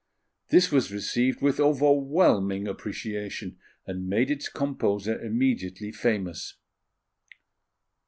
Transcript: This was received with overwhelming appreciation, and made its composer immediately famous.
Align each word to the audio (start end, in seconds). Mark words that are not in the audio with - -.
This 0.49 0.71
was 0.71 0.91
received 0.91 1.43
with 1.43 1.59
overwhelming 1.59 2.67
appreciation, 2.67 3.59
and 3.85 4.07
made 4.09 4.31
its 4.31 4.49
composer 4.49 5.21
immediately 5.23 5.91
famous. 5.91 6.57